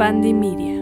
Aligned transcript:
Pandemia. 0.00 0.80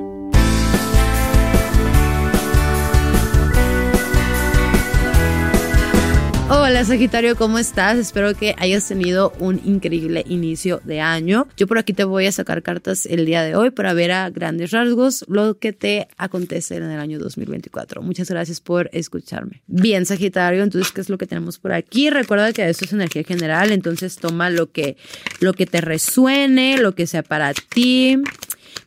Hola 6.49 6.85
Sagitario, 6.85 7.35
¿cómo 7.35 7.59
estás? 7.59 7.99
Espero 7.99 8.37
que 8.37 8.55
hayas 8.59 8.87
tenido 8.87 9.33
un 9.41 9.61
increíble 9.65 10.23
inicio 10.29 10.81
de 10.85 11.01
año. 11.01 11.49
Yo 11.57 11.67
por 11.67 11.79
aquí 11.79 11.93
te 11.93 12.05
voy 12.05 12.27
a 12.27 12.33
sacar 12.33 12.63
cartas 12.63 13.07
el 13.07 13.27
día 13.27 13.43
de 13.43 13.57
hoy 13.57 13.71
para 13.71 13.93
ver 13.93 14.13
a 14.13 14.31
grandes 14.31 14.71
rasgos 14.71 15.25
lo 15.27 15.59
que 15.59 15.73
te 15.73 16.07
acontece 16.17 16.77
en 16.77 16.85
el 16.85 17.01
año 17.01 17.19
2024. 17.19 18.03
Muchas 18.03 18.31
gracias 18.31 18.61
por 18.61 18.89
escucharme. 18.93 19.63
Bien, 19.67 20.07
Sagitario, 20.07 20.63
entonces, 20.63 20.93
¿qué 20.93 21.01
es 21.01 21.09
lo 21.09 21.19
que 21.19 21.27
tenemos 21.27 21.59
por 21.59 21.73
aquí? 21.73 22.09
Recuerda 22.09 22.53
que 22.53 22.69
esto 22.69 22.85
es 22.85 22.93
energía 22.93 23.25
general, 23.25 23.73
entonces 23.73 24.15
toma 24.15 24.49
lo 24.49 24.71
que, 24.71 24.97
lo 25.41 25.55
que 25.55 25.67
te 25.67 25.81
resuene, 25.81 26.79
lo 26.79 26.95
que 26.95 27.09
sea 27.09 27.25
para 27.25 27.53
ti. 27.53 28.23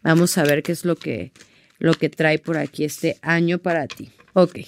Vamos 0.04 0.38
a 0.38 0.44
ver 0.44 0.64
qué 0.64 0.72
es 0.72 0.86
lo 0.86 0.96
que, 0.96 1.32
lo 1.80 1.94
que 1.94 2.10
trae 2.10 2.40
por 2.40 2.58
aquí 2.58 2.84
este 2.84 3.18
año 3.22 3.58
para 3.60 3.88
ti. 3.88 4.10
Ok, 4.34 4.60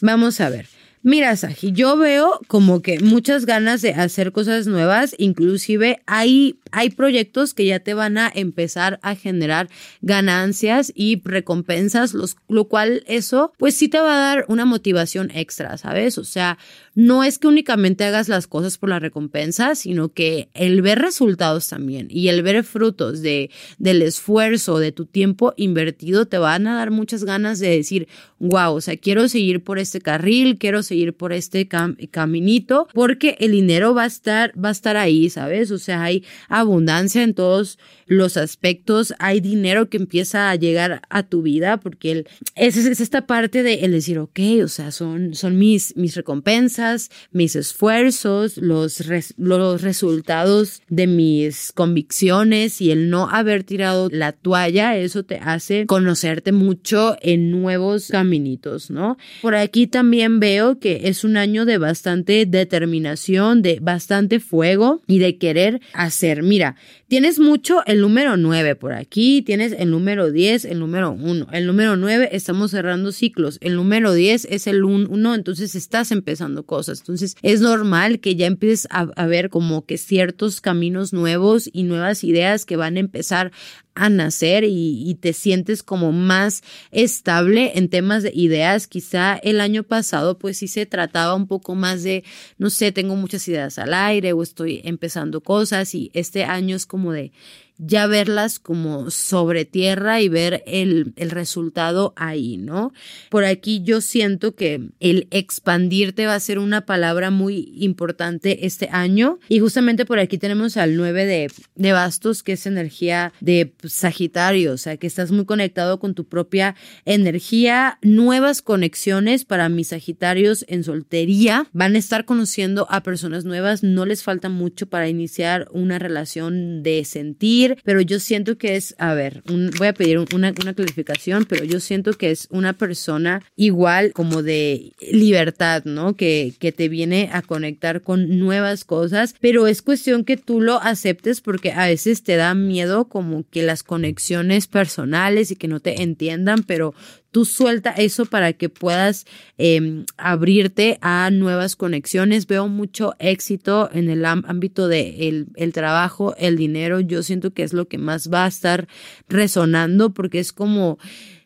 vamos 0.00 0.40
a 0.40 0.50
ver. 0.50 0.77
Mira, 1.02 1.36
Saji, 1.36 1.72
yo 1.72 1.96
veo 1.96 2.40
como 2.48 2.82
que 2.82 2.98
muchas 2.98 3.46
ganas 3.46 3.82
de 3.82 3.90
hacer 3.90 4.32
cosas 4.32 4.66
nuevas, 4.66 5.14
inclusive 5.18 6.00
hay, 6.06 6.58
hay 6.72 6.90
proyectos 6.90 7.54
que 7.54 7.66
ya 7.66 7.78
te 7.78 7.94
van 7.94 8.18
a 8.18 8.30
empezar 8.34 8.98
a 9.02 9.14
generar 9.14 9.68
ganancias 10.02 10.92
y 10.94 11.22
recompensas, 11.24 12.14
lo 12.48 12.64
cual 12.64 13.04
eso 13.06 13.52
pues 13.58 13.76
sí 13.76 13.88
te 13.88 14.00
va 14.00 14.16
a 14.16 14.34
dar 14.34 14.44
una 14.48 14.64
motivación 14.64 15.30
extra, 15.32 15.78
¿sabes? 15.78 16.18
O 16.18 16.24
sea, 16.24 16.58
no 16.98 17.22
es 17.22 17.38
que 17.38 17.46
únicamente 17.46 18.02
hagas 18.02 18.28
las 18.28 18.48
cosas 18.48 18.76
por 18.76 18.88
la 18.88 18.98
recompensa, 18.98 19.76
sino 19.76 20.08
que 20.08 20.48
el 20.52 20.82
ver 20.82 20.98
resultados 20.98 21.68
también 21.68 22.08
y 22.10 22.26
el 22.26 22.42
ver 22.42 22.64
frutos 22.64 23.22
de, 23.22 23.50
del 23.78 24.02
esfuerzo, 24.02 24.80
de 24.80 24.90
tu 24.90 25.06
tiempo 25.06 25.54
invertido, 25.56 26.26
te 26.26 26.38
van 26.38 26.66
a 26.66 26.74
dar 26.74 26.90
muchas 26.90 27.22
ganas 27.22 27.60
de 27.60 27.68
decir, 27.68 28.08
wow, 28.40 28.74
o 28.74 28.80
sea, 28.80 28.96
quiero 28.96 29.28
seguir 29.28 29.62
por 29.62 29.78
este 29.78 30.00
carril, 30.00 30.58
quiero 30.58 30.82
seguir 30.82 30.97
por 31.16 31.32
este 31.32 31.68
caminito, 31.68 32.88
porque 32.94 33.36
el 33.40 33.52
dinero 33.52 33.94
va 33.94 34.04
a 34.04 34.06
estar, 34.06 34.52
va 34.62 34.68
a 34.68 34.72
estar 34.72 34.96
ahí, 34.96 35.30
¿sabes? 35.30 35.70
O 35.70 35.78
sea, 35.78 36.02
hay 36.02 36.24
abundancia 36.48 37.22
en 37.22 37.34
todos 37.34 37.78
los 38.06 38.36
aspectos, 38.36 39.14
hay 39.18 39.40
dinero 39.40 39.88
que 39.90 39.98
empieza 39.98 40.50
a 40.50 40.56
llegar 40.56 41.02
a 41.10 41.22
tu 41.22 41.42
vida, 41.42 41.78
porque 41.78 42.10
el, 42.10 42.28
es, 42.56 42.76
es 42.76 43.00
esta 43.00 43.26
parte 43.26 43.62
de 43.62 43.84
el 43.84 43.92
decir, 43.92 44.18
ok, 44.18 44.40
o 44.64 44.68
sea, 44.68 44.90
son, 44.90 45.34
son 45.34 45.58
mis, 45.58 45.96
mis 45.96 46.16
recompensas, 46.16 47.10
mis 47.32 47.54
esfuerzos, 47.54 48.56
los, 48.56 49.02
los 49.36 49.82
resultados 49.82 50.82
de 50.88 51.06
mis 51.06 51.72
convicciones 51.72 52.80
y 52.80 52.90
el 52.90 53.10
no 53.10 53.28
haber 53.28 53.64
tirado 53.64 54.08
la 54.10 54.32
toalla, 54.32 54.96
eso 54.96 55.22
te 55.22 55.36
hace 55.36 55.86
conocerte 55.86 56.52
mucho 56.52 57.16
en 57.20 57.50
nuevos 57.50 58.08
caminitos, 58.08 58.90
¿no? 58.90 59.16
Por 59.42 59.54
aquí 59.54 59.86
también 59.86 60.40
veo 60.40 60.77
que 60.78 61.08
es 61.08 61.24
un 61.24 61.36
año 61.36 61.64
de 61.64 61.78
bastante 61.78 62.46
determinación, 62.46 63.62
de 63.62 63.78
bastante 63.80 64.40
fuego 64.40 65.02
y 65.06 65.18
de 65.18 65.38
querer 65.38 65.80
hacer. 65.92 66.42
Mira, 66.42 66.76
tienes 67.08 67.38
mucho 67.38 67.84
el 67.86 68.00
número 68.00 68.36
9 68.36 68.76
por 68.76 68.92
aquí, 68.92 69.42
tienes 69.42 69.72
el 69.72 69.90
número 69.90 70.30
10, 70.30 70.64
el 70.66 70.78
número 70.78 71.12
1. 71.12 71.48
El 71.52 71.66
número 71.66 71.96
9 71.96 72.30
estamos 72.32 72.70
cerrando 72.70 73.12
ciclos, 73.12 73.58
el 73.60 73.76
número 73.76 74.12
10 74.12 74.46
es 74.50 74.66
el 74.66 74.84
1, 74.84 75.34
entonces 75.34 75.74
estás 75.74 76.12
empezando 76.12 76.64
cosas. 76.64 77.00
Entonces 77.00 77.36
es 77.42 77.60
normal 77.60 78.20
que 78.20 78.36
ya 78.36 78.46
empieces 78.46 78.88
a, 78.90 79.08
a 79.16 79.26
ver 79.26 79.50
como 79.50 79.84
que 79.84 79.98
ciertos 79.98 80.60
caminos 80.60 81.12
nuevos 81.12 81.68
y 81.72 81.82
nuevas 81.82 82.24
ideas 82.24 82.64
que 82.64 82.76
van 82.76 82.96
a 82.96 83.00
empezar 83.00 83.52
a 83.98 84.08
nacer 84.08 84.64
y, 84.64 85.16
te 85.20 85.32
sientes 85.32 85.82
como 85.82 86.12
más 86.12 86.62
estable 86.92 87.72
en 87.74 87.88
temas 87.88 88.22
de 88.22 88.30
ideas. 88.32 88.86
Quizá 88.86 89.36
el 89.36 89.60
año 89.60 89.82
pasado 89.82 90.38
pues 90.38 90.58
sí 90.58 90.68
se 90.68 90.86
trataba 90.86 91.34
un 91.34 91.48
poco 91.48 91.74
más 91.74 92.04
de, 92.04 92.24
no 92.56 92.70
sé, 92.70 92.92
tengo 92.92 93.16
muchas 93.16 93.46
ideas 93.48 93.78
al 93.78 93.94
aire 93.94 94.32
o 94.32 94.42
estoy 94.42 94.80
empezando 94.84 95.40
cosas 95.40 95.94
y 95.94 96.10
este 96.14 96.44
año 96.44 96.76
es 96.76 96.86
como 96.86 97.12
de 97.12 97.32
ya 97.78 98.06
verlas 98.06 98.58
como 98.58 99.10
sobre 99.10 99.64
tierra 99.64 100.20
y 100.20 100.28
ver 100.28 100.62
el, 100.66 101.12
el, 101.16 101.30
resultado 101.30 102.12
ahí, 102.16 102.56
¿no? 102.56 102.92
Por 103.30 103.44
aquí 103.44 103.82
yo 103.84 104.00
siento 104.00 104.54
que 104.54 104.88
el 105.00 105.28
expandirte 105.30 106.26
va 106.26 106.34
a 106.34 106.40
ser 106.40 106.58
una 106.58 106.86
palabra 106.86 107.30
muy 107.30 107.72
importante 107.76 108.66
este 108.66 108.88
año. 108.90 109.38
Y 109.48 109.60
justamente 109.60 110.04
por 110.04 110.18
aquí 110.18 110.38
tenemos 110.38 110.76
al 110.76 110.96
9 110.96 111.26
de, 111.26 111.50
de 111.76 111.92
bastos 111.92 112.42
que 112.42 112.52
es 112.52 112.66
energía 112.66 113.32
de 113.40 113.72
Sagitario, 113.84 114.72
o 114.72 114.76
sea 114.76 114.96
que 114.96 115.06
estás 115.06 115.30
muy 115.30 115.44
conectado 115.44 116.00
con 116.00 116.14
tu 116.14 116.24
propia 116.24 116.74
energía, 117.04 117.98
nuevas 118.02 118.62
conexiones 118.62 119.44
para 119.44 119.68
mis 119.68 119.88
Sagitarios 119.88 120.64
en 120.68 120.84
soltería, 120.84 121.66
van 121.72 121.94
a 121.94 121.98
estar 121.98 122.24
conociendo 122.24 122.86
a 122.90 123.02
personas 123.02 123.44
nuevas, 123.44 123.82
no 123.82 124.04
les 124.06 124.22
falta 124.22 124.48
mucho 124.48 124.86
para 124.86 125.08
iniciar 125.08 125.68
una 125.72 125.98
relación 125.98 126.82
de 126.82 127.04
sentir, 127.04 127.67
pero 127.84 128.00
yo 128.00 128.20
siento 128.20 128.58
que 128.58 128.76
es, 128.76 128.94
a 128.98 129.14
ver, 129.14 129.42
voy 129.78 129.86
a 129.86 129.92
pedir 129.92 130.18
una, 130.18 130.52
una 130.60 130.74
clarificación, 130.74 131.44
pero 131.44 131.64
yo 131.64 131.80
siento 131.80 132.12
que 132.12 132.30
es 132.30 132.48
una 132.50 132.72
persona 132.72 133.42
igual 133.56 134.12
como 134.12 134.42
de 134.42 134.92
libertad, 135.12 135.84
¿no? 135.84 136.16
Que, 136.16 136.54
que 136.58 136.72
te 136.72 136.88
viene 136.88 137.30
a 137.32 137.42
conectar 137.42 138.02
con 138.02 138.38
nuevas 138.38 138.84
cosas, 138.84 139.34
pero 139.40 139.66
es 139.66 139.82
cuestión 139.82 140.24
que 140.24 140.36
tú 140.36 140.60
lo 140.60 140.80
aceptes 140.80 141.40
porque 141.40 141.72
a 141.72 141.86
veces 141.86 142.22
te 142.22 142.36
da 142.36 142.54
miedo 142.54 143.08
como 143.08 143.44
que 143.48 143.62
las 143.62 143.82
conexiones 143.82 144.66
personales 144.66 145.50
y 145.50 145.56
que 145.56 145.68
no 145.68 145.80
te 145.80 146.02
entiendan, 146.02 146.62
pero 146.62 146.94
tú 147.38 147.44
suelta 147.44 147.92
eso 147.92 148.26
para 148.26 148.52
que 148.52 148.68
puedas 148.68 149.24
em, 149.58 150.04
abrirte 150.16 150.98
a 151.02 151.30
nuevas 151.30 151.76
conexiones. 151.76 152.48
Veo 152.48 152.66
mucho 152.66 153.14
éxito 153.20 153.88
en 153.92 154.10
el 154.10 154.24
ámbito 154.24 154.88
de 154.88 155.46
el 155.54 155.72
trabajo, 155.72 156.34
el 156.36 156.56
dinero. 156.56 156.98
Yo 156.98 157.22
siento 157.22 157.54
que 157.54 157.62
es 157.62 157.72
lo 157.72 157.86
que 157.86 157.96
más 157.96 158.28
va 158.28 158.44
a 158.44 158.48
estar 158.48 158.88
resonando 159.28 160.12
porque 160.14 160.40
es 160.40 160.52
como 160.52 160.98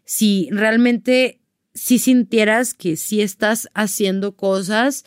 si 0.06 0.48
realmente 0.50 1.42
si 1.74 1.98
sintieras 1.98 2.72
que 2.72 2.96
si 2.96 3.20
estás 3.20 3.68
haciendo 3.74 4.34
cosas 4.34 5.04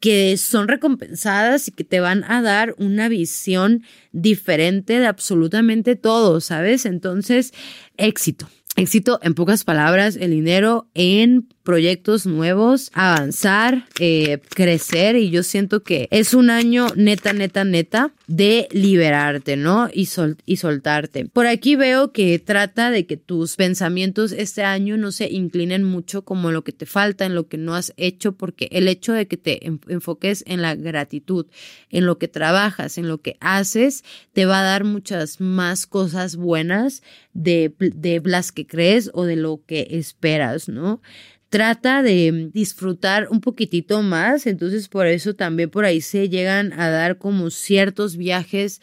que 0.00 0.36
son 0.36 0.68
recompensadas 0.68 1.66
y 1.68 1.72
que 1.72 1.84
te 1.84 2.00
van 2.00 2.24
a 2.24 2.42
dar 2.42 2.74
una 2.76 3.08
visión 3.08 3.84
diferente 4.12 4.98
de 4.98 5.06
absolutamente 5.06 5.96
todo, 5.96 6.42
¿sabes? 6.42 6.84
Entonces, 6.84 7.54
éxito. 7.96 8.50
Éxito, 8.80 9.20
en 9.22 9.34
pocas 9.34 9.64
palabras, 9.64 10.16
el 10.16 10.30
dinero 10.30 10.88
en 10.94 11.46
proyectos 11.62 12.24
nuevos, 12.24 12.90
avanzar, 12.94 13.86
eh, 13.98 14.40
crecer 14.54 15.16
y 15.16 15.30
yo 15.30 15.42
siento 15.42 15.82
que 15.82 16.08
es 16.10 16.32
un 16.32 16.48
año 16.48 16.86
neta, 16.96 17.34
neta, 17.34 17.64
neta 17.64 18.10
de 18.30 18.68
liberarte, 18.70 19.56
¿no? 19.56 19.90
Y, 19.92 20.06
sol 20.06 20.36
y 20.46 20.58
soltarte. 20.58 21.26
Por 21.26 21.48
aquí 21.48 21.74
veo 21.74 22.12
que 22.12 22.38
trata 22.38 22.92
de 22.92 23.04
que 23.04 23.16
tus 23.16 23.56
pensamientos 23.56 24.30
este 24.30 24.62
año 24.62 24.96
no 24.96 25.10
se 25.10 25.28
inclinen 25.28 25.82
mucho 25.82 26.22
como 26.22 26.52
lo 26.52 26.62
que 26.62 26.70
te 26.70 26.86
falta, 26.86 27.26
en 27.26 27.34
lo 27.34 27.48
que 27.48 27.58
no 27.58 27.74
has 27.74 27.92
hecho, 27.96 28.36
porque 28.36 28.68
el 28.70 28.86
hecho 28.86 29.14
de 29.14 29.26
que 29.26 29.36
te 29.36 29.66
enfoques 29.88 30.44
en 30.46 30.62
la 30.62 30.76
gratitud, 30.76 31.46
en 31.90 32.06
lo 32.06 32.18
que 32.18 32.28
trabajas, 32.28 32.98
en 32.98 33.08
lo 33.08 33.20
que 33.20 33.36
haces, 33.40 34.04
te 34.32 34.46
va 34.46 34.60
a 34.60 34.64
dar 34.64 34.84
muchas 34.84 35.40
más 35.40 35.88
cosas 35.88 36.36
buenas 36.36 37.02
de, 37.32 37.74
de 37.80 38.22
las 38.24 38.52
que 38.52 38.64
crees 38.64 39.10
o 39.12 39.24
de 39.24 39.34
lo 39.34 39.64
que 39.66 39.88
esperas, 39.90 40.68
¿no? 40.68 41.02
Trata 41.50 42.02
de 42.02 42.50
disfrutar 42.54 43.28
un 43.30 43.40
poquitito 43.40 44.02
más, 44.02 44.46
entonces 44.46 44.88
por 44.88 45.06
eso 45.06 45.34
también 45.34 45.68
por 45.68 45.84
ahí 45.84 46.00
se 46.00 46.28
llegan 46.28 46.72
a 46.72 46.88
dar 46.88 47.18
como 47.18 47.50
ciertos 47.50 48.16
viajes 48.16 48.80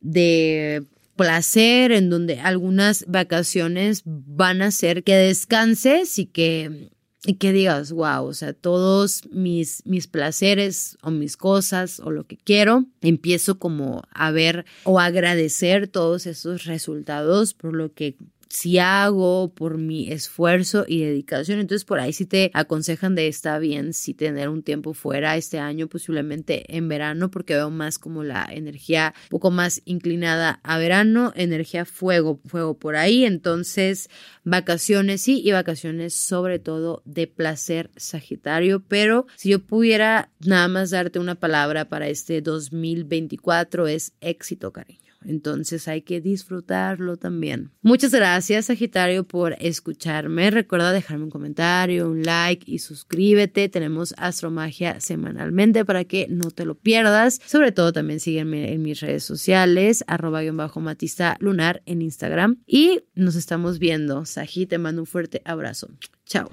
de 0.00 0.84
placer 1.16 1.92
en 1.92 2.10
donde 2.10 2.40
algunas 2.40 3.04
vacaciones 3.08 4.02
van 4.04 4.62
a 4.62 4.70
ser 4.70 5.02
que 5.02 5.16
descanses 5.16 6.18
y 6.18 6.26
que 6.26 6.90
y 7.24 7.34
que 7.34 7.52
digas, 7.52 7.92
wow, 7.92 8.24
o 8.24 8.32
sea, 8.32 8.54
todos 8.54 9.24
mis, 9.30 9.84
mis 9.84 10.06
placeres 10.06 10.96
o 11.02 11.10
mis 11.10 11.36
cosas 11.36 12.00
o 12.00 12.10
lo 12.10 12.24
que 12.24 12.38
quiero, 12.38 12.86
empiezo 13.02 13.58
como 13.58 14.02
a 14.10 14.30
ver 14.30 14.64
o 14.84 14.98
agradecer 14.98 15.86
todos 15.86 16.26
esos 16.26 16.64
resultados 16.64 17.52
por 17.52 17.74
lo 17.74 17.92
que 17.92 18.16
si 18.50 18.78
hago, 18.78 19.54
por 19.54 19.78
mi 19.78 20.10
esfuerzo 20.10 20.84
y 20.86 21.04
dedicación. 21.04 21.60
Entonces, 21.60 21.84
por 21.84 22.00
ahí 22.00 22.12
sí 22.12 22.26
te 22.26 22.50
aconsejan 22.52 23.14
de 23.14 23.28
está 23.28 23.58
bien 23.60 23.94
si 23.94 24.12
tener 24.12 24.48
un 24.48 24.62
tiempo 24.64 24.92
fuera 24.92 25.36
este 25.36 25.60
año, 25.60 25.86
posiblemente 25.86 26.76
en 26.76 26.88
verano, 26.88 27.30
porque 27.30 27.54
veo 27.54 27.70
más 27.70 27.98
como 27.98 28.24
la 28.24 28.48
energía 28.50 29.14
un 29.24 29.28
poco 29.28 29.52
más 29.52 29.82
inclinada 29.84 30.60
a 30.64 30.78
verano, 30.78 31.32
energía 31.36 31.84
fuego, 31.84 32.40
fuego 32.44 32.76
por 32.76 32.96
ahí. 32.96 33.24
Entonces, 33.24 34.10
vacaciones 34.42 35.22
sí 35.22 35.40
y 35.44 35.52
vacaciones 35.52 36.12
sobre 36.14 36.58
todo 36.58 37.02
de 37.04 37.28
placer 37.28 37.90
Sagitario. 37.96 38.82
Pero 38.88 39.26
si 39.36 39.50
yo 39.50 39.64
pudiera 39.64 40.30
nada 40.40 40.66
más 40.66 40.90
darte 40.90 41.20
una 41.20 41.36
palabra 41.36 41.88
para 41.88 42.08
este 42.08 42.40
2024 42.42 43.86
es 43.86 44.12
éxito, 44.20 44.72
cariño. 44.72 45.09
Entonces 45.24 45.86
hay 45.88 46.02
que 46.02 46.20
disfrutarlo 46.20 47.16
también. 47.16 47.70
Muchas 47.82 48.12
gracias, 48.12 48.66
Sagitario, 48.66 49.24
por 49.24 49.56
escucharme. 49.60 50.50
Recuerda 50.50 50.92
dejarme 50.92 51.24
un 51.24 51.30
comentario, 51.30 52.08
un 52.08 52.22
like 52.22 52.70
y 52.70 52.78
suscríbete. 52.78 53.68
Tenemos 53.68 54.14
Astromagia 54.16 55.00
semanalmente 55.00 55.84
para 55.84 56.04
que 56.04 56.26
no 56.28 56.50
te 56.50 56.64
lo 56.64 56.74
pierdas. 56.74 57.40
Sobre 57.44 57.72
todo 57.72 57.92
también 57.92 58.20
sígueme 58.20 58.72
en 58.72 58.82
mis 58.82 59.00
redes 59.00 59.24
sociales, 59.24 60.04
arroba 60.06 60.40
bajo 60.52 60.80
matista 60.80 61.36
lunar 61.40 61.82
en 61.86 62.02
Instagram. 62.02 62.62
Y 62.66 63.02
nos 63.14 63.36
estamos 63.36 63.78
viendo. 63.78 64.24
Saji, 64.24 64.66
te 64.66 64.78
mando 64.78 65.02
un 65.02 65.06
fuerte 65.06 65.42
abrazo. 65.44 65.88
Chao. 66.24 66.50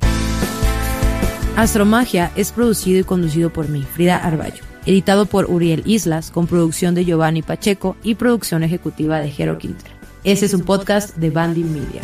Astromagia 1.55 2.31
es 2.35 2.51
producido 2.51 2.99
y 2.99 3.03
conducido 3.03 3.51
por 3.51 3.69
mí, 3.69 3.81
Frida 3.81 4.17
Arballo 4.17 4.76
editado 4.87 5.27
por 5.27 5.45
Uriel 5.51 5.83
Islas, 5.85 6.31
con 6.31 6.47
producción 6.47 6.95
de 6.95 7.05
Giovanni 7.05 7.43
Pacheco 7.43 7.95
y 8.01 8.15
producción 8.15 8.63
ejecutiva 8.63 9.19
de 9.19 9.29
Jero 9.29 9.59
Quinter. 9.59 9.91
Ese 10.23 10.47
es 10.47 10.53
un 10.53 10.61
podcast 10.61 11.15
de 11.17 11.29
Bandy 11.29 11.63
Media. 11.63 12.01